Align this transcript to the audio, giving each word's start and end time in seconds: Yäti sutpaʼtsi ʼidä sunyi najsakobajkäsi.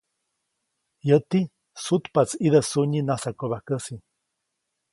Yäti 1.07 1.41
sutpaʼtsi 1.83 2.35
ʼidä 2.41 2.59
sunyi 2.69 3.01
najsakobajkäsi. 3.07 3.95